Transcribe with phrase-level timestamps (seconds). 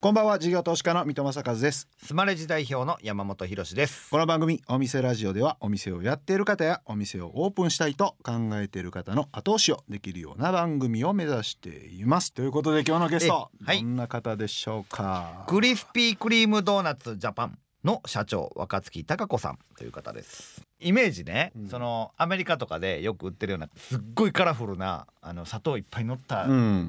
[0.00, 1.88] こんばんは事業投資家の三戸正和です。
[2.00, 4.08] スマレジ代表の山本博です。
[4.12, 12.32] この番組お店ラジオではお店をやっている方やお店をオープンしたいと考えている方の後押しをできるような番組を目指しています。
[12.32, 15.44] ということで今日のゲスト、はい、どんな方でしょうか？
[15.48, 17.58] クリスピークリームドーナツジャパン
[17.88, 20.62] の社長若月孝子さんという方です。
[20.78, 26.46] イメージね、うん、そのアメリカとかでよく売ってるようなすっごいカラフルなあの砂糖いっぱい乗ったっ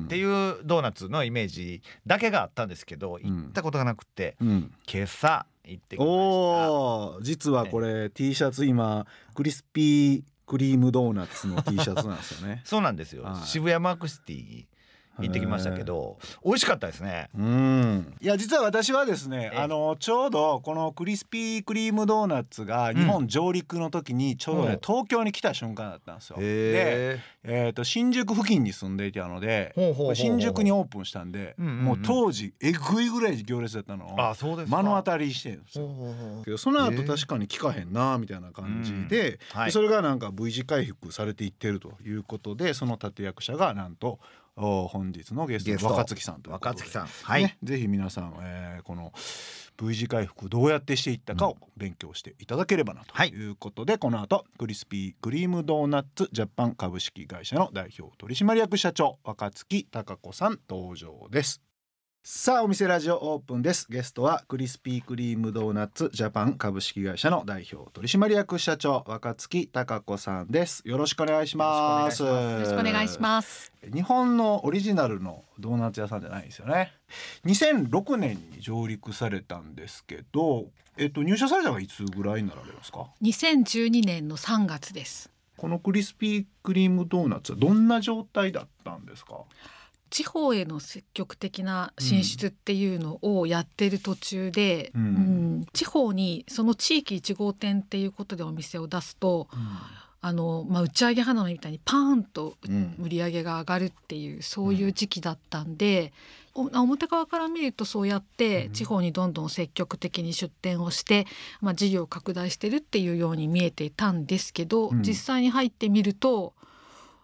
[0.09, 6.71] ていうドーナツのイメージだけがあったんですけど、行ったことがなくて、うん、今朝行ってきました。
[6.71, 12.61] お実はこれ、ね、T シャツ今クリスピークリームドーナツの T シャツなんですよね。
[12.67, 14.65] そうなんですよ、はい、渋谷マークシティ
[15.21, 17.29] 行ってきましたけど美味しかったですね。
[17.37, 18.15] うん。
[18.21, 26.37] いや実は私はですねあのちょうどこのクリスピークリームドーナツが日本上陸の時にちょうどね、うん、東京に来た瞬間だったんですよ。
[26.37, 29.73] で、えーと、新宿付近に住んでいたので
[30.13, 34.15] 新宿にオープンしたんで、うんうんうん、もう当時えぐいぐらい行列だったのを
[34.67, 35.89] 目の当たりしてるんですよ。
[36.43, 39.59] けどその後確かに聞かへんなみたいな感じでうん。
[39.61, 44.19] はい、それがなんか V 字回復されていってるということでその立役者がなんと
[44.59, 47.07] 本日のゲスト若月さんと若月さん。
[47.07, 49.13] はい、ね、ぜひ皆さん、えー、この
[49.77, 53.49] V 字回復どうやってしていったかを勉強していただければなとい。
[53.49, 61.61] うことで、うん、この後クリスピークリームドーナツジャパン株式会社の代表取締役社長若月孝子さん登場です
[62.31, 63.87] さあお店ラジオオープンです。
[63.89, 70.83] ゲストはクリスピークリームドーナツジャパン株式会社の代表取締役社長若月孝子さんです。
[70.85, 72.21] よろしくお願いします。
[72.21, 76.93] よろしくお願いします日本のオリジナルのドーナツ屋さんじゃないですよね。
[77.47, 85.31] 2006年に上陸されたんですけどえっと入社されたのがいつぐらいになられますか？2012年の3月です。
[85.57, 89.33] このクリスピークリームドーナツはどんな状態だったんですか？
[90.09, 99.59] 地方への積極的な進出っていうのをやってる途中で、うん、うん、地方にその地域1号店っていうことでお店を出すと、うん、
[100.21, 102.57] あのまあ、打ち上げ花火みたいにパーンと
[103.01, 106.11] 売り上げが上がるっていう、うん、そういう時期だったんで、
[106.55, 111.25] 表側から見るとそうやって地方にどんどん積極的に出店をして、
[111.61, 116.53] まあ、事業を拡大してるっていうように見えていたんですけど、実際に入ってみると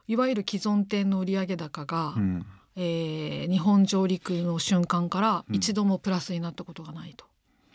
[0.07, 2.15] いわゆる既存店の売上高が、
[2.75, 7.25] えー、日本上陸の瞬間から一度もプラスになったことがないと。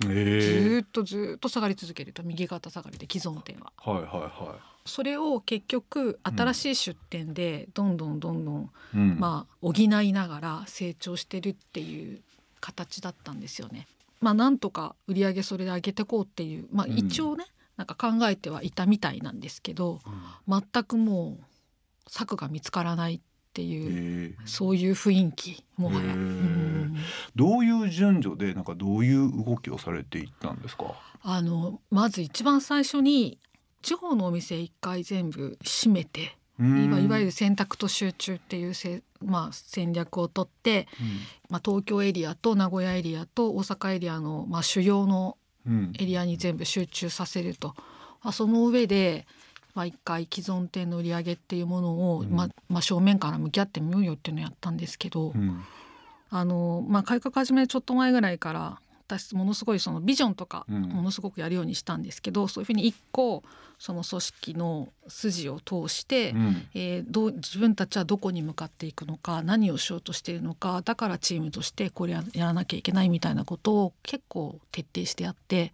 [0.05, 3.73] うん、ずっとずっと下がり続けると右肩下がりで既存店は。
[3.79, 4.71] はいはいはい。
[4.87, 12.21] それを結局新しい出店でどんどんどんどん、うん、まあ補いながら成長してるっていう
[12.61, 13.87] 形だったんですよね。
[14.21, 20.01] まあなんとか売り上げそれで上げてこうっていうまあ一応ね、うん、なんか考えてはいたみたいなんですけど、
[20.49, 21.45] うん、全くもう
[22.07, 26.97] 策が見つからないっていうそういう雰囲気もはや、うん、
[27.35, 30.95] どういう順序でなんかどういう動きをされていったんですか？
[31.23, 33.39] あのまず一番最初に
[33.83, 41.07] 地方のお店一回全部閉めていわゆる選択と集中っていうせ、まあ、戦略をとって、うん、
[41.49, 45.39] まあ、東京エリアと名古屋エリアと大阪エリアの、まあ、主要の
[45.99, 47.75] エリアに全部集中させると、
[48.25, 49.27] うん、その上で
[49.75, 55.63] まあ、一回既存店の売り上げっていうものを、うん、ままあ、正面から向き合ってみようよっていうのをやったんですけど、うん、
[56.31, 58.81] あのまあ、改革始めちょっと前ぐらいから
[59.19, 63.43] 私ものすごいそのビジョンとかものすごくやるようにしたんですけど、うん、そういうふうに一個
[63.79, 75.73] その組織の筋を通して、うん、えー、どう自分たちはどこに向かっていくのか何をしようとしているのかだからチームとしてこれやらなきゃいけないみたいなことを結構徹底してやって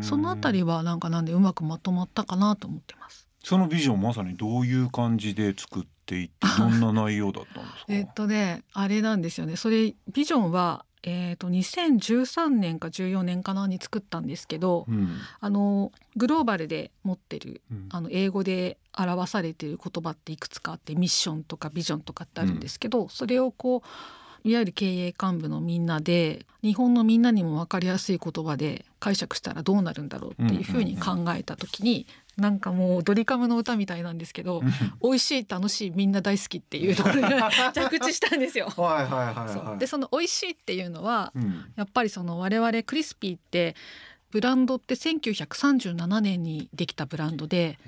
[0.00, 3.26] その辺りはなんかなんでうまくまとまったかなと思ってます。
[3.44, 7.92] そのビジョンまさにどういう感じで作っていってどんな内容だったんですか？
[7.94, 9.54] えっとねあれなんですよね。
[9.54, 23.84] それビジョンはえーと、2013年か14年かなに作ったんですけど、うん、あのグローバルで持ってる、うん、あの英語で表されてる言葉っていくつかあってミッションとかビジョンとかってあるんですけど、うん、それをこ
[24.44, 34.62] ういわゆる経営幹部のみんなで日本のみんなにも分かりやすい言葉で解釈したらどうなるんだろうっていうふうに考えた時になんかもうドリカムの歌みたいなんですけど
[35.02, 37.22] 美味しい楽しいみんな大好きっていうところで
[37.72, 38.68] 着地したんですよ。
[38.76, 43.74] はいはいはいはい、でその美味しいっていうのは、うん、やっぱりその我々クリスピーって
[44.30, 47.78] ブランドって1937年にできたブランドで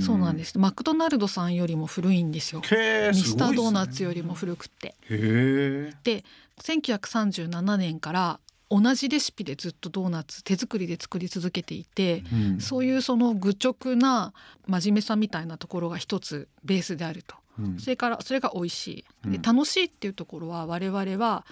[0.00, 0.56] そうなんです。
[0.56, 2.60] マクドナルドさんよりも古いんですよ。
[2.60, 4.94] ミスタードーナツよりも古くて。
[5.08, 6.24] で
[6.62, 14.32] 1937年から同じレシピでずっとドーナツ手作りで作り続けていて、うん、そういうその愚直な
[14.66, 19.30] 真面目さみたいなところが一つベースであると、うん、それからそれが美味しい。
[19.30, 21.44] で楽しいっていうところは我々は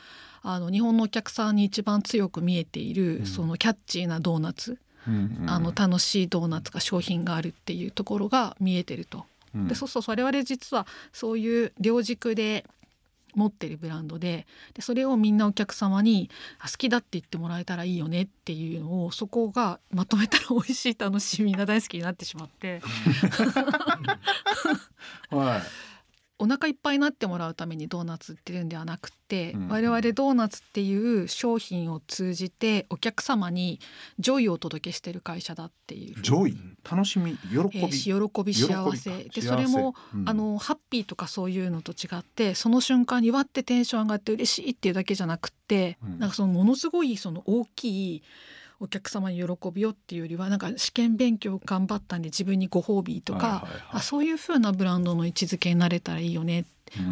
[0.42, 4.78] あの日本のお客さんに一番強く見えている、そのキャッチーなドーナツ、
[5.46, 9.24] あの楽しいドーナツが商品があるっていうところが見えてると。
[9.54, 12.66] でそうそう我々実はそういう両軸で
[13.34, 16.30] 持ってるブランドででそれをみんなお客様に
[16.62, 22.80] 好きだって言ってもらえたらいいよねっていうのをそこがまとめたら 美味しい楽しいみんな大好きになってしまって。
[25.30, 25.62] はい。
[26.44, 33.80] お腹いっぱいになってもらうためにドーナツ売ってるんではなくて、うん、我々ドーナツっていう商品を通じてお客様に
[34.18, 36.56] joy をお届けしてる会社だっていう joy？
[36.88, 37.36] 楽しみ？
[37.36, 39.24] 喜び、えー、喜び幸せ。
[39.24, 48.22] でそれも、うん、あのハッピーとかそういうのと違ってその瞬間にわってテンション上がって嬉しいっていうだけじゃなくて、うん、なんかそのものすごいその大きい
[48.80, 56.66] お客様に喜びをっていうよりはなんか試験勉強頑張ったんで自分にご褒美とか、あそういうふうなブランドの位置づけになれたらいいよね。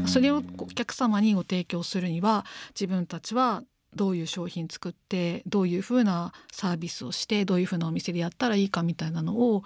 [0.07, 3.63] それをお客様にご提供するには自分たちは
[3.95, 9.63] どういう商品作ってどういうふうなサービスをしてどういうふうなお店でやったらいいかみたいなのを、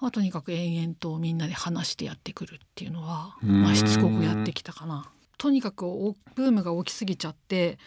[0.00, 5.10] まあ、とにかく延々とみんなで話してやってくるっていうのは、まあ、しつこくやってきたかな。
[5.38, 5.86] とにかく
[6.34, 7.78] ブームが大きすぎちゃって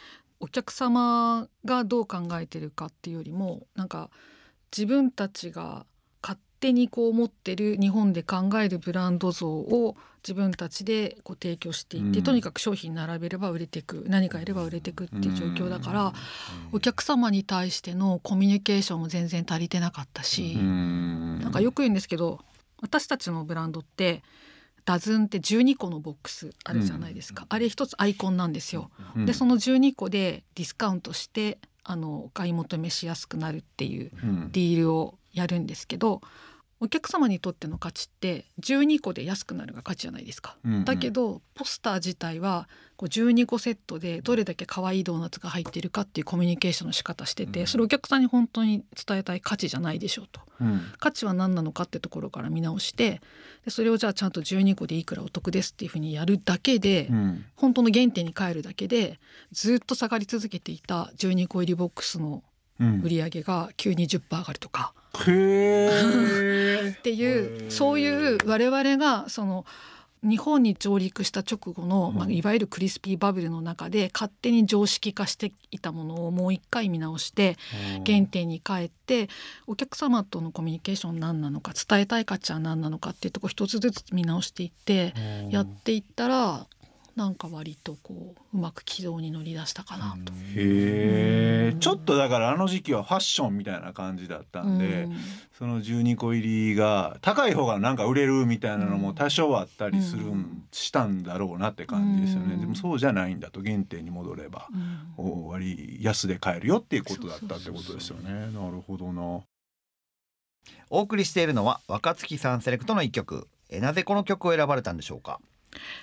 [0.41, 4.09] お客様がどう考えてるかっていうよりもなんか
[4.75, 5.85] 自分たちが
[6.21, 16.13] 勝手にこう持ってる日本で考えるブランド像を自分たちでこう提供していって、うん、とにかく商品並べれば売れていく何かやれば売れていくっていう状況だから、
[16.71, 22.39] お客様に対してのコミュニケーションも全然足りてなかったし、うん、なんかよく言うんですけど
[22.81, 24.21] 私たちのブランドって
[24.85, 28.89] ダズンって12個のボックスあるじゃないですか、うん、あれ一つアイコンなんですよ。
[29.15, 34.11] うん、でその12個でディスカウントしてあのお買い求めしやすくなるっていう
[34.51, 36.21] ディールをやるんですけど、
[36.81, 42.67] お客様にとっての価値って12個で安くなるが価値じゃないですか、うんうん、だけどポスター自体は
[42.97, 53.21] こう12個セットでどれだけ可愛いドーナツが入っているかっていうコミュニケーションの仕方してて、うん、それお客さんに本当に伝えたい価値じゃないでしょうと、うん、価値は何なのかってところから見直して
[53.63, 59.19] でそれをじゃあちゃんと12個でいくらお得ですっていうふうにやるだけで、うん、本当の原点に帰るだけで
[59.51, 62.41] ずっと下がり続けていた12個入りボックスの
[63.03, 64.93] 売り上げが急に10%上がるとか。
[65.13, 69.65] っていうそういう我々がその
[70.23, 77.57] 日本に上陸した直後の、まあ、いわゆるクリスピーバブルの中で勝手に常識化していたものをもう一回見直して
[78.05, 79.29] 原点に帰って
[79.65, 85.13] お客様とのコミュニケーション何なのか伝えたい価値は何なのかっていうとこ一つずつ見直していって
[85.49, 86.67] やっていったら
[87.15, 90.31] なんか割とこううまく軌道に乗り出したかなと。
[90.55, 95.15] へえちょっとだからあの時期はファッションみたいな感じだったんで、ん、
[95.57, 102.55] その12個入りが高い方がなんか売れるみたいなのも多少あったりするん、したんだろうなって感じですよね。
[102.55, 104.67] でもそうじゃないんだと原点に戻れば、
[105.17, 108.51] 終わり安で買えるよっていうことだったってことですよね。
[108.53, 109.41] なるほどな。
[110.89, 113.47] お送りしているのは若月さんセレクトの一曲。
[113.69, 115.39] えなぜこの曲を選ばれたんでしょうか？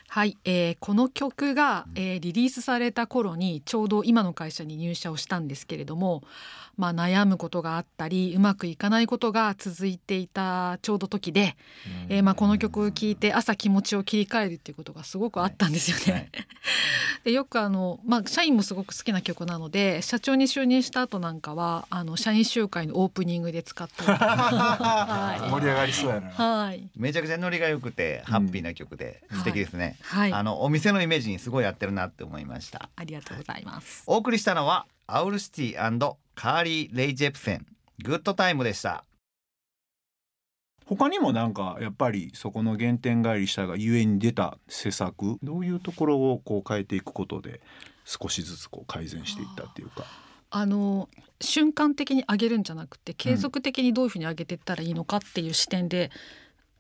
[0.09, 6.23] はい、えー、この曲が、えー、リリースされた頃にちょうど今の会社に入社をしたんですけれども、
[6.79, 11.57] まあ、悩むことがあったりうまくいかないことが続いていたちょうど時で、
[12.09, 16.13] えー、まあ、この曲を聴いて朝気持ちを切り替えるっていうことがすごくあったんですよね。
[16.13, 16.21] はい。
[16.21, 16.31] はい、
[17.25, 32.89] でよくあの、まあ、社員もすごく好きな曲なので社長に就任した後なんかはあの社員集会のオープニングで使ったり はい、盛り上がりそうやな、はい、めちゃくちゃノリが良くてハッピーな曲で素敵ですね、はい、あのお店のイメージにすごい合ってるなって思いました。
[32.95, 34.05] ありがとうございます。
[34.07, 35.83] お送りしたのはアウルシティ
[36.39, 37.67] カーリー・レイ・ジェプセン。
[38.05, 39.05] Good Time でした。
[40.87, 47.61] 他にもなんかやっぱりそこの原点返りしたがゆえに出た施策どういうところをこう変えていくことで
[48.05, 50.05] 少しずつこう改善していったっていうか。
[50.51, 51.09] あの
[51.41, 56.13] 瞬間的に上げるんじゃなくて継続的にどういうふうに上げていったらいいのかっていう視点で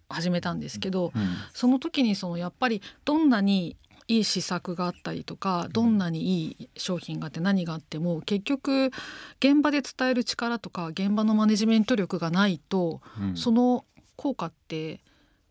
[0.08, 3.76] 始めたんですけど、うん、その時にそのやっぱりどんなに
[4.08, 8.90] いい施策があったりとかどんなにいい商品があって何があっても結局
[9.38, 13.84] 現場で伝える力とか現場のマネジメント力がないと、うん、その
[14.16, 15.00] 効果って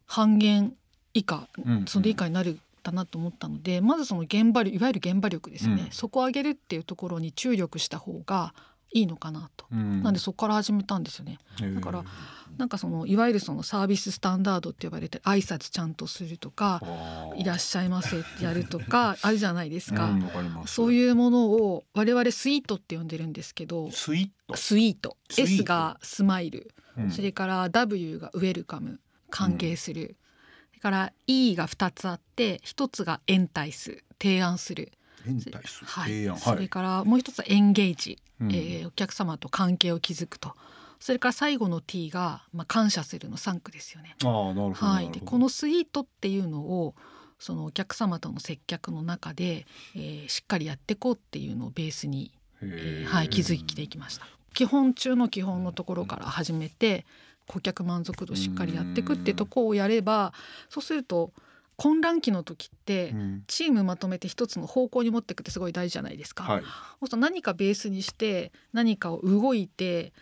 [0.08, 0.74] 半減
[1.14, 8.54] 以下、うん、それ以下になるだなと思ったのでまずその現場いわゆる現場力ですね、うん、そこを上げるっていうところに注力した方が
[9.00, 11.38] いいのかなと、うん、なんでそこから始めたんですよね。
[11.60, 12.04] だから
[12.58, 16.82] なんかそのいわゆるそのサービススタンダードって呼ばれて挨拶ちゃんとするとか
[17.38, 20.24] 「いらっしゃいませ」ってやるとか あるじゃないですか、うん、
[20.66, 24.56] そういうものを我々スイートって呼んでるんですけどスイート？
[24.56, 25.18] スイート。
[25.38, 29.00] S がスマイル、うん、それから W がウェルカム。
[29.30, 30.16] 歓迎する、
[30.70, 34.04] それから E が2つあって1つがエンタイス。
[34.20, 34.92] 提案する。
[35.86, 40.54] はい、それからもう一つはエンゲージ、うん、えー、お客様と関係を築くと。
[41.00, 44.16] それから最後の T が、まあ、感謝するの3句ですよね。
[44.24, 46.96] あなるほどはい、でこのスイートっていうのを
[47.40, 52.32] そのお客様との接客の中で、えー、しっかりやっていこうっていうのをベースに、
[52.62, 54.28] えー、はい、築いていきました。
[54.54, 57.06] 基本中の基本のところから始めて
[57.46, 60.34] 顧客満足度しっかりやっていくってとこをやれば
[60.68, 61.32] そうすると
[61.78, 63.14] 混乱期の時って
[63.48, 66.44] チームまとめて一つの方向に持っていくってすごい大事じゃないですか。
[66.44, 66.64] はい、
[67.18, 70.14] 何かベースにして何かを動いて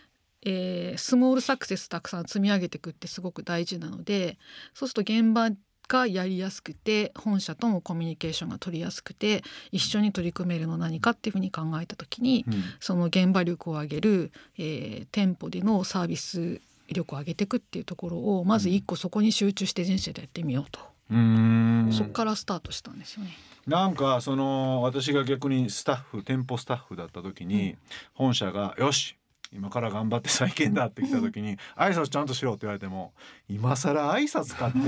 [0.47, 4.37] えー、スモールサクセスたくさん積み上げていくってすごく大事なので
[4.75, 5.49] そうすると現場
[5.87, 20.79] がやりやすくて本社ともコミュニケーションが取りやすくて一緒に取り組めるの何かっていうふうに考えた時に、うん、その現場力を上げる、えー、店舗でのサービス力を上げていくっていうところをまず一個そこに集中して人生でやってみようと、
[21.11, 23.31] うん、そこからスタートしたんですよね。
[23.67, 27.75] なんかその私が逆にスタッフ店舗スタッフだった時に、
[28.13, 29.15] 本社が「よし
[29.51, 33.13] 今から頑張って再建だって来た時に挨拶ちゃんとしろって言われても
[33.47, 34.77] 今更挨拶かって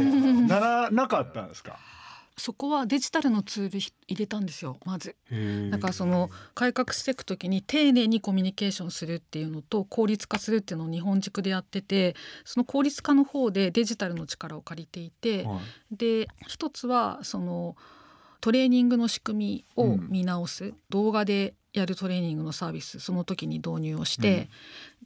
[0.48, 1.80] ならなかったんですか？
[2.38, 5.16] そこはデジタルのツール入れたんですよまず。
[5.72, 12.16] だからその改革していく時に丁寧にコミュニケーションするっていうのと効率化するっていうのを日本軸でやってて
[12.46, 15.60] その効率化の方でデジタルの力を借りていて、は
[15.92, 17.76] い、で一つはその
[18.40, 24.48] トレーニングの仕組みを見直す、うん、動画でやるトレーニングのサービスその時に導入をして、うん、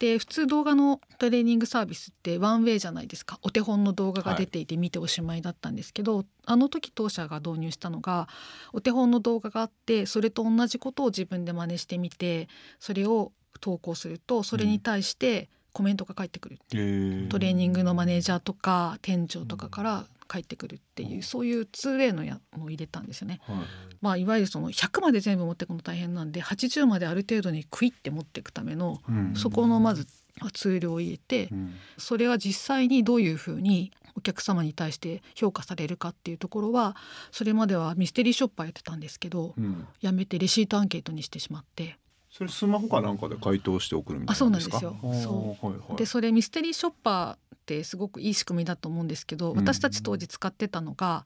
[0.01, 3.37] で普通動画のトレーニングサービスってワンウェイじゃないですか。
[3.43, 8.27] お手本の動画が出ていて見ておしまいだったんですけど、はい、あの時当社が導入したのが
[8.73, 12.47] お手本の動画があってそれと同じことを自分で真似してみて
[12.79, 23.41] それを投稿するとそれに対してコメントが返ってくる、うん、トレーニングのマネージャーとか店長とかから返ってくるっていうそういう 2way のやのを入れたんですよね。
[23.43, 23.57] はい。
[23.99, 29.01] まあ、いわゆるその100まで全部持っていくの大変なんで80まである程度にクイッて持っていくための、
[29.35, 30.05] そこのまず
[30.53, 31.49] ツールを入れて、
[31.97, 36.95] それは実際にどういうふうにお客様に対して評価されるかっていうところは
[37.31, 41.97] それまではミステリーショッパーやってたんですけど、うん、やめてレシートアンケートにしてしまって。
[42.29, 44.95] それスマホかなんかで回答して送るみたいなあそうなんですよ。
[45.01, 51.25] そう、はいはい、でそれミステリーショッパーってすごくいい仕組みだと思うんですけど、私たち当時使ってたのが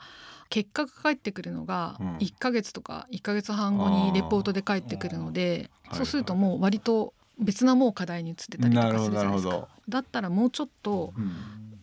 [0.50, 9.68] 結果が返ってくるのが1ヶ月とか1ヶ月半後にレポートで返ってくるので、そうするともう割と別なもう課題に移ってたりとかするじゃないですか。
[9.88, 11.14] だったらもうちょっと、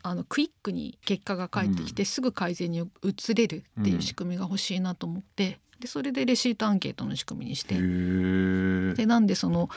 [0.03, 7.75] あのクイックに結果が返ってきて、すぐ改善に移れるっていう仕組みが欲しいなと思って、でそれでレシートアンケートの仕組みにして。
[8.95, 9.69] でなんでその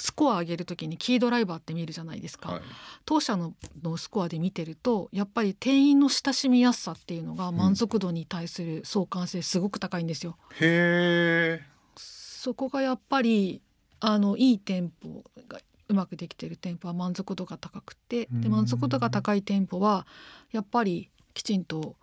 [0.00, 2.62] スコア上げる時にキードライバーって見るじゃないですか、はい、
[3.04, 10.36] 当社ののスコアで見てるとやっぱり店員の親しみやすさっていうのが満足度に対する相関性すごく高いんですよ。
[10.50, 11.62] うん、へ
[11.96, 13.62] そこがやっぱり
[14.00, 20.06] あのいい店舗がうまくできてる店舗は満足度が高くてで満足度が高い店舗は
[20.52, 21.96] やっぱりきちんと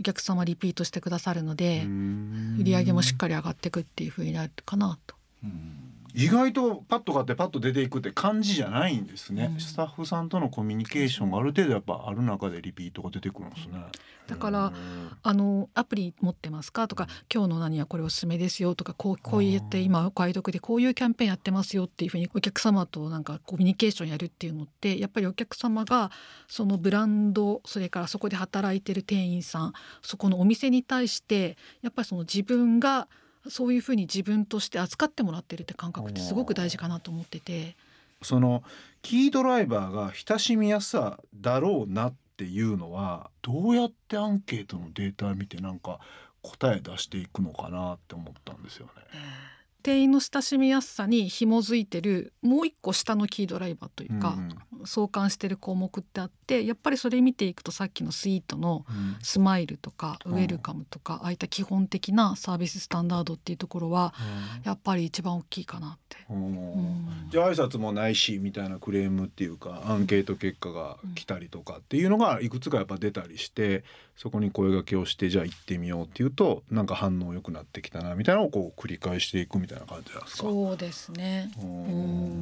[0.00, 1.84] お客様リピートしてくださるので
[2.60, 5.16] 売り上げもしっかり上がっていくっていうふうになるかなと。
[6.14, 13.84] 意外とパッと買ってパッと出ていくって感じじゃないんですね、うん、スタッフさんとのコミュニケーションがある程度やっぱある中でリピートが出てくるんですね。
[14.26, 14.72] だから
[15.22, 16.86] あのアプリ持ってますか？
[16.86, 26.10] とか今日の何はこれおすすめですよとかこうこう言って今お買い得でこういうキャンペーンやってますよっていうふうにお客様となんかコミュニケーションやるっていうのってやっぱりお客様が
[26.46, 29.72] そのブランドそれからそこで働いてる店員さん
[30.02, 33.08] そこのお店に対してやっぱりその自分が
[33.48, 37.76] そういうふうに自分として扱ってもらってるって感覚ってすごく大事かなと思ってて。
[38.22, 38.64] その
[39.00, 46.00] キードライバーが親しみやすさだろうなっていうのはどうやってアンケートのデータを見てなんか
[46.42, 48.92] 答え出していくのかなって思ったんですよね。
[49.88, 54.36] 店員の親しみやすさに紐づいてるもう一個下のキードライバーというか、
[54.78, 58.84] うん、相関してる項目ってあってやっぱりそれ見ていくとさっきのスイートの
[59.22, 64.12] スマイルとか、うん、ウェルカムとか、ああいった基本的なサービススタンダードっていうところは、
[64.62, 66.18] やっぱり一番大きいかなって。
[67.30, 73.84] じゃあ挨拶もないしみたいなクレームっていうかアンケート結果が来たりとかっていうのがいくつかやっぱ出たりして
[74.20, 80.42] そこに声がけをしてじゃあ行ってみようっていうとなんか反応良くなってきたなみたいなのをこう繰り返していくみたいな感じなんですか？
[80.42, 81.52] そうですね。
[81.62, 82.40] うん。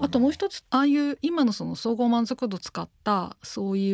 [0.00, 3.92] あともう一つああいう今のその総合満足度使ったそうい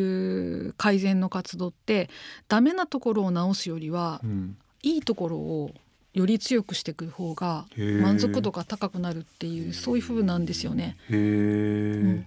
[0.69, 2.09] う改善の活動って
[2.47, 5.71] ダメなところを直すよりは、うん、いいところを
[6.13, 10.97] より強くしていく方が満足度が高くなるっていうそういう風なんですよね。
[11.09, 12.25] へうん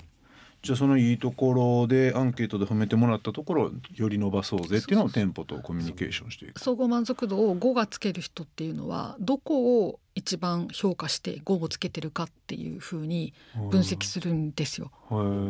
[0.62, 6.60] じゃあそのいいところでアンケートで褒めてもらったところより伸ばそうぜっていうのを店舗とコミュニケーションしていく。
[6.60, 13.34] 総合満足度を5がつける人っていうのはどこを一番評価して5をつけてるかっていうふうに
[13.70, 14.92] 分析するんですよ。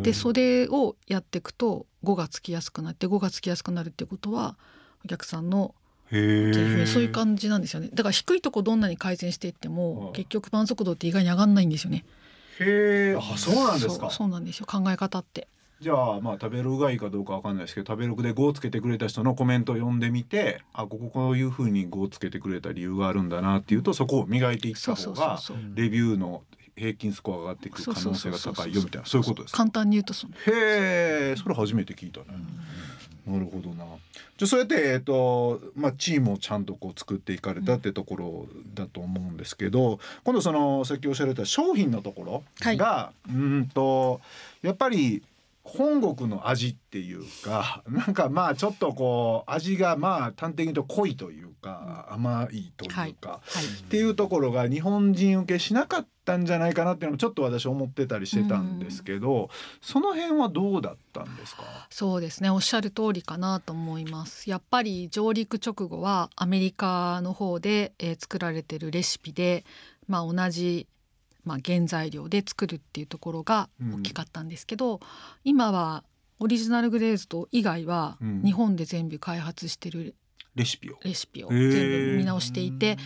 [0.02, 4.56] でそれをやっていくと5がつきやすくなって5がつきやすくなるってことは
[5.04, 5.74] お客さんの
[6.10, 7.88] そういう感じなんですよね。
[7.92, 12.04] だから低いとこどんなに改善していっても結局満足度って意外に上がんないんですよね。
[12.60, 14.10] へえ、あ、そうなんですか。
[14.10, 14.66] そうなんですよ。
[14.66, 15.48] 考え方って。
[15.82, 25.40] じゃあまあ食べログがいいかどうかわかんないですけど食べログで5をつけてくれた人のコメントを読んでみてあこここういうふうに5をつけてくれた理由があるんだなっていうとそこを磨いていった方が
[25.74, 26.44] レビューの
[26.76, 30.30] 平均スコアが上がっていく可能性が高いよみたいなそういうことです簡単に言うとそへ
[31.32, 32.26] えそれ初めて聞いたね。
[33.26, 33.84] なるほどな。
[34.36, 44.20] じゃそうやって、えっとまあ、チームをちゃんとこう作っていかれたってところだと思うんですけど、今度そのさっきおっしゃられた商品のところが、はい、うんと
[44.62, 45.22] やっぱり
[45.64, 53.16] 本国の味っていうか なんかまあちょっとこう味がまあ端的に言うと濃いというか甘いというか、はい。
[53.22, 59.50] はい、っていうところが日本人受けしなかったんじゃないかなっていうのもちょっと私思ってたりしてたんですけど、
[59.80, 61.62] その辺はどうだったんですか？
[61.90, 62.50] そうですね。
[62.50, 64.50] おっしゃる通りかなと思います。
[64.50, 69.64] やっぱり上陸直後はアメリカの方で、えー、作られてるレシピで
[70.08, 70.88] まあ同じ
[71.44, 75.00] まあ、原材料で作るっていうところが大きかったんですけど、うん、
[75.44, 76.04] 今は
[76.38, 80.14] オリジナルグレーズド以外は日本で全部開発してる
[80.54, 80.98] レシピを。
[81.02, 82.98] レシピを全部見直していて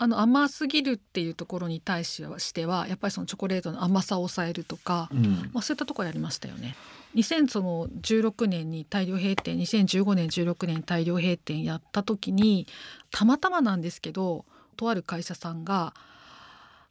[0.00, 2.22] あの甘すぎるっていうところに対し
[2.54, 6.76] てはやっぱりそのチョコレートの甘さを抑えるとか、うん、まあ、そういったところやりましたよね。
[7.16, 12.66] 2016年に大量閉店2015年16年大量閉店やった時に
[13.10, 14.44] たまたまなんですけど
[14.76, 15.94] とある会社さんが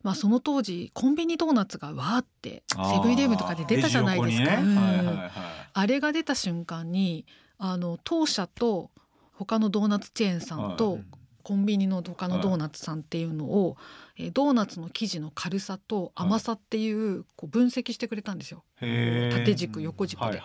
[0.03, 5.31] まあ、その当時コンビニドーナツがわーってセブンイレブンとかで出たじゃないですか。
[5.73, 7.25] あれが出た瞬間に
[7.57, 8.91] あの当社と
[9.33, 10.99] 他のドーナツチェーンさんと
[11.43, 13.77] コンビニの他のドーナツさんっていうのを、
[14.17, 18.63] えドーナツの生地の軽さと甘さっていうこう分析してくれたんですよ。
[18.79, 20.41] 縦軸横軸で。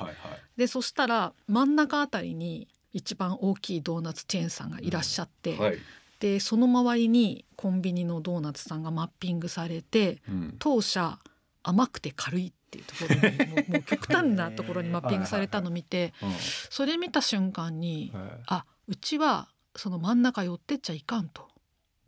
[0.56, 5.78] でそしたら真ん中あたりに一番大きいドーナツチェーンさんがいらっしゃって、はい、
[6.22, 11.18] でその周りにコンビニのドーナツさんがマッピングされて、うん、当社
[11.64, 16.14] 甘くて軽いっていうところに もう極端なところにマッピングされたのを見て
[16.70, 18.12] それ見た瞬間に
[18.46, 21.48] あうちはその真ん中寄ってっちゃいかんと。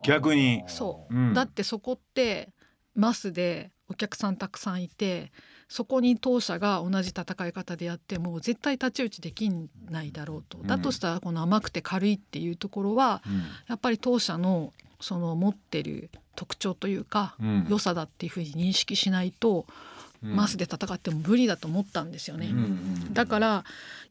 [0.01, 0.63] 逆に。
[0.67, 2.53] そう、うん、だってそこって
[2.93, 5.33] マスでお客さんたくさんいて
[5.67, 9.49] そこに当社が同じ戦い方でやっても絶対太刀打ちでき
[9.89, 19.65] ないだろうと、うん、だとしたらこの甘くて軽いっていうところは、うん、やっぱり当社のその持ってる特徴というか、うん、良さだっていうふうに認識しないと、
[20.21, 22.49] マスで戦っても無理だと思ったんですよね。
[23.13, 23.63] だから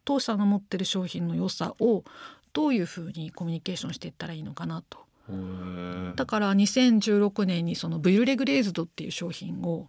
[0.05, 2.05] 当社の持ってる商品の良さを
[2.53, 4.99] どういうふうにコミュニケーションしていったらいいのかなと。
[6.17, 9.89] だから2016年にそのブリュレグレーズドっていう商品を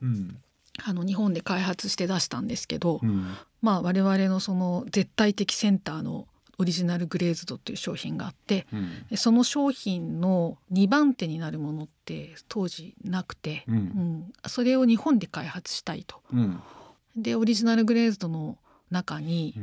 [0.84, 8.66] あの日本で開発して出したんですけど、うん、まあ我々のその絶対的センターのオリジナルグレーズドっていう商品があって、
[9.12, 16.22] うん、その商品の2番手になるものって当時なくて、うん、うん、それを日本で開発したいと。
[17.16, 18.58] でオリジナルグレーズドの
[18.92, 19.56] 中に、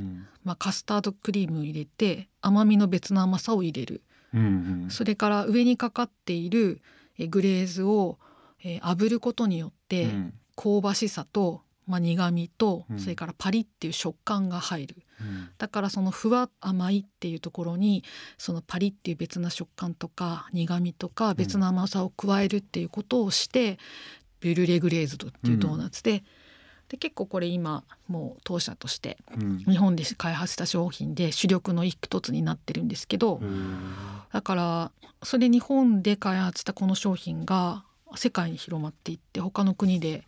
[0.44, 4.02] まあ、カスタードクリームを入れて甘みの別の甘さを入れる、
[4.34, 6.80] うんうん、それから上にかかっている
[7.28, 8.18] グレーズを、
[8.64, 10.08] えー、炙ることによって、
[10.56, 18.04] 香ばしさと、まあ、苦みと、それからパリっていう食感が入る、うん、だからそのふわ甘いっていうところに
[18.38, 23.78] そのパリっていう別な食感とか苦みとか別の甘さを加えるっていうことをして、
[24.40, 26.24] ビュルレグレーズドっていうドーナツで。
[26.88, 29.16] で結構これ今もう当社として
[29.66, 33.40] 日本で開発した商品で主力の一つになってるんですけど
[34.30, 37.84] だからそれ日本で開発したこの商品が
[38.14, 40.24] 世界に広まっていって他の国で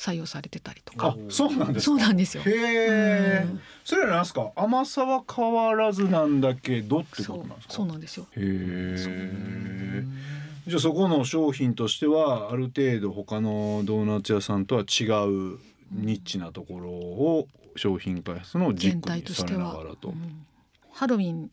[0.00, 1.14] 採用されてたりとか。
[1.28, 2.42] そうなんですそうなんですよ。
[2.46, 3.60] へえ、うん。
[3.84, 4.50] それはなんですか？
[4.56, 7.74] 甘さは変わらずなんだけどってことなんですか？
[7.74, 8.26] そうなんですよ。
[8.32, 8.96] へえ。
[10.66, 15.58] じゃあそこの商品としてはある程度他のドーナツ屋さんとは違う
[15.92, 20.08] ニッチなところを商品開発の軸にされながらと。
[20.08, 20.46] うん、
[20.92, 21.50] ハロウィン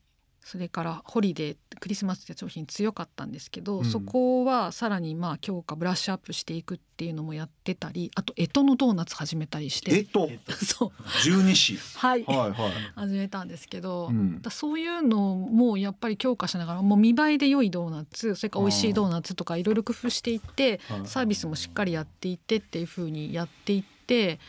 [0.48, 10.06] それからホリデークリスマスって商品強かったんですけど、うん、そこはさらにまあ強化ブラッシュアップしていくっていうのもやってたりあと干支のドーナツ始めたりして。
[10.06, 10.40] 干支？
[10.66, 10.92] そう。
[11.22, 11.78] 十二支？
[12.00, 12.54] はい、はいはい、
[12.96, 24.40] 始めたんですけど、うん、そういうのもやっぱり強化しながらもう見栄えで良いドーナツそれから美味しいドーナツとかいろいろ工夫していってサービスもしっかりやっていってっていうふうにやっていって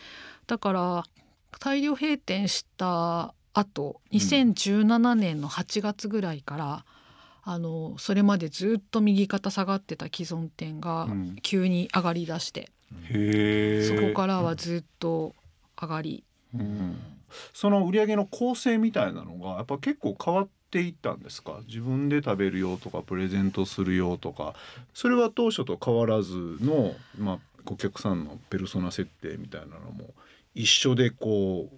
[0.47, 1.03] だから
[1.59, 6.85] 大量閉店したあと2017年の8月ぐらいから、
[7.43, 11.09] あのそれまでずっと右肩下がってた既存店が
[11.41, 15.35] 急に上がりだして、そこからはずっと
[15.81, 16.23] 上がり、
[16.55, 17.01] うん、
[17.53, 21.59] その売上の構成みたいなのがやっぱ結構変わっていったんですか？
[21.67, 24.53] 自分で食べるよとかプレゼントするよとか。
[24.93, 30.13] それは当初と変わらずの、まあ、お客さんのペルソナ設定みたいなのも
[30.55, 31.75] 一緒でこう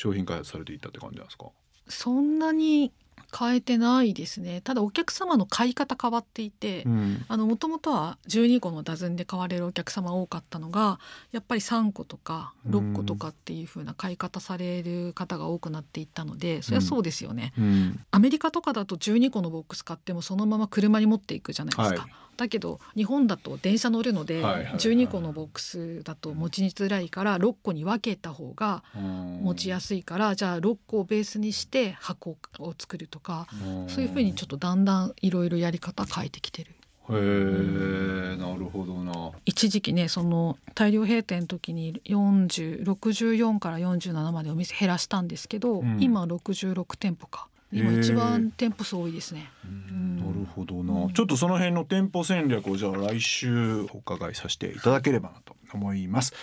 [0.00, 1.46] 商品開発されていったって感じなんですか？
[1.88, 2.90] そんなに
[3.38, 4.60] 変えてないですね。
[4.62, 6.84] ただお客様の買い方変わっていて
[7.28, 10.98] もともとは12個のダズンで買われるお客様多かったのが
[11.30, 17.64] やっぱり3個とか6個とかっていう風な買い方される方が多くなっていったのでそれはそうですよね、うん。
[17.64, 22.10] うん、アメリカとかだと12個のボックス買ってもそのまま車に持っていくじゃないですか、はい
[22.40, 33.46] だけど日本だと電車乗るので12個のボックスだと持ちづらいから6個に分けた方が持ちやすいからじゃあ6個をベースにして箱を作るとか
[33.88, 36.72] そういうふうにちょっとだんだんいろいろやり方変えてきてる。
[37.10, 39.32] へえなるほどな。
[39.44, 49.50] 一時期ねその大量閉店の時に4064から47までお店減らしたんですけど、うん、今66店舗か今一番店舗数多いですね。
[49.64, 56.34] なるほどな、ちょっとその辺の店舗戦略をじゃあ来週お伺いさせていただければなと思います。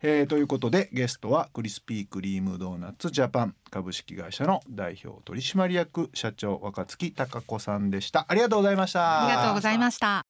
[0.00, 8.24] えー、ということでゲストはクリスピークリームドーナツジャパン株式会社の代表取締役社長若月貴子さんでした。
[8.28, 9.26] ありがとうございました。
[9.26, 10.22] ありがとうございました。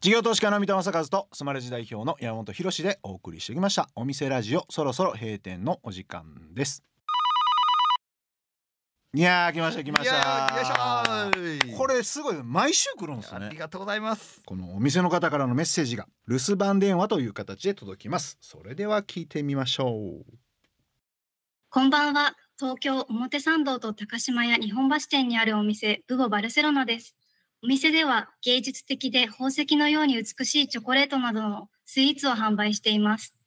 [0.00, 3.88] 事業投資家の三田正和とスマレジ代表の山本博でお送りしてきました。
[3.94, 6.82] お店ラジオそろそろ閉店のお時間です
[9.14, 11.30] いや来ました来ました。
[11.76, 13.44] これすごい毎週来るんですね。
[13.44, 14.40] ありがとうございます。
[14.46, 18.38] このお店の方からのメッセージが留守番電話という形で届きます。
[18.40, 20.24] それでは聞いてみましょう。
[21.68, 22.36] こんばんは。
[22.58, 27.18] 東京表参道と高島屋日本橋店にあるお店ブボバルセロナです。
[27.62, 33.38] お店では芸術的で宝石のように美しいチョコレートなどのスイーツを販売しています。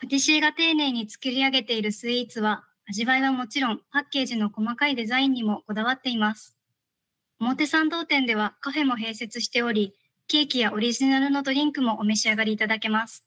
[0.00, 6.56] パティシエが丁寧に作り上げているスイーツは味わいはもちろんパッケージの細かいデザインにもこだわっています。
[7.38, 9.94] 表参道店ではカフェも併設しており、
[10.28, 13.24] ケーキやオリジナルのドリンクもお召し上がりいただけます。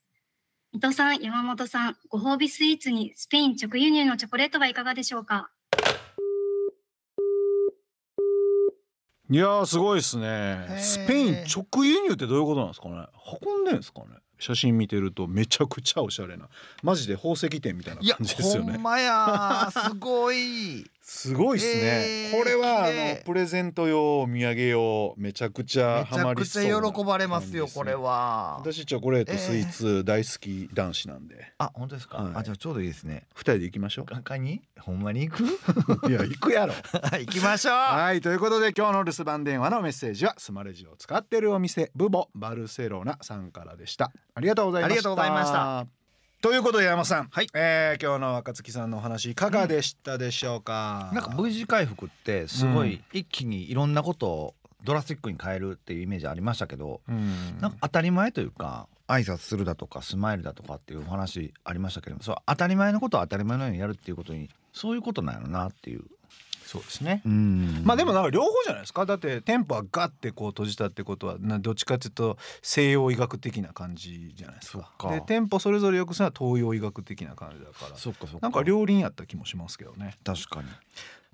[0.72, 5.50] 伊藤さん、山本さん、ご褒美スイーツにスペイン直輸入のチョコレートはいかがでしょうか？
[9.28, 10.78] いやすごいですね。
[10.78, 13.06] スペイン直輸入ってどういうことなんですかね。
[13.42, 14.06] 運んでんですかね。
[14.38, 16.48] 写真見てるとめちゃくちゃおしゃれな
[16.82, 18.72] マジで宝石店みたいな感じですよね。
[18.74, 28.56] ほんまやすごいすごいっすね、えー、これはあのプレゼント用お土産用めちゃくちゃハマりそう、めちゃくちゃ喜ばれますよこれは。
[28.58, 31.52] 私チョコレート、スイーツ大好き男子なんで。
[31.58, 33.28] あ本当ですか、はい、あじゃあちょうどいいですね。
[33.36, 34.06] 二人で行きましょう。
[34.06, 34.62] カカに？
[34.80, 35.44] ほんまに行く？
[36.10, 36.74] いや行くやろ。
[37.20, 37.72] 行きましょう。
[37.72, 44.10] はいということで今日の留守番電話のメッセージはスマレジを使ってるお店ブボバルセロナさんからでした。
[44.34, 44.92] ありがとうございました。
[44.92, 46.05] ありがとうございました
[46.42, 47.46] ということで山さん、はい。
[47.54, 66.04] えー、今日の若月さんのお話いかがでしたでしょうか、うん、なんか V 字回復ってすごい一気にいろんなことをドラスティックに変えるっていうイメージありましたけど、うん、なんか当たり前というか挨拶するだとかスマイルだとかっていうお話ありましたけどもそう当たり前のことを当たり前のようにやるっていうことにそういうことなんやろなっていう
[66.66, 67.22] そうですね。
[67.84, 69.06] まあでもなんか両方じゃないですか。
[69.06, 74.92] だって店舗はガッてこう閉じたってことはなどっちかっていうと西洋医学的な感じじゃないですか。
[74.98, 77.96] かで店舗それぞれよくするのは東洋医学的な感じだから。
[77.96, 78.38] そっかそっか。
[78.42, 80.16] なんか両輪やった気もしますけどね。
[80.24, 80.68] 確かに。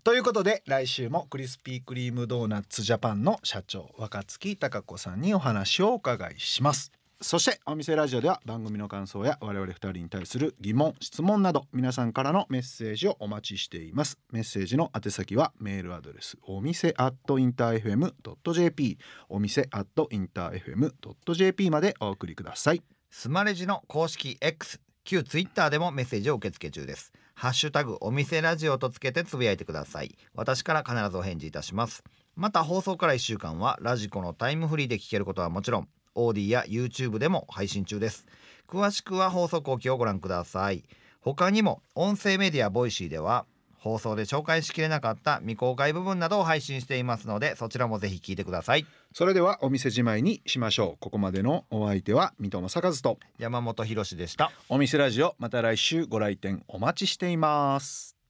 [0.04, 6.92] ということで来週もクリスピークリームドーナツジャパンの社長若月貴子さんにお話をお伺いします。
[7.22, 14.18] そしてお店ラジオでは番組の感想や我々2人に対する疑問質問など皆さんからのメッセージをお待ちしています。
[14.32, 22.82] メッセージの宛先はメールアドレスお店アットインター FM.jp お店アットインター FM.jp までお送りください。
[23.08, 27.12] スマレジの公式 X 旧ツイッターでもメッセージを受け付け中です。
[27.34, 30.16] ハッシュタグお店ラジオとつけてつぶやいてください。
[30.34, 32.02] 私から必ずお返事いたします。
[32.34, 38.26] また放送から1週間はラジコのタイムフリーで聞けることはもちろん AuDee や YouTube でも配信中です。
[38.68, 40.84] 詳しくは放送後記をご覧ください。
[41.20, 43.46] 他にも音声メディアボイシーでは
[43.82, 48.86] 放送で紹介しきれなかった未公開部分などを配信していますのでそちらもぜひ聞いてください。
[49.12, 50.98] それではお店じまいにしましょう。
[51.00, 54.52] ここまでのお相手は三戸政和と山本博でした。
[54.68, 58.21] お店ラジオまた来週ご来店お待ちしています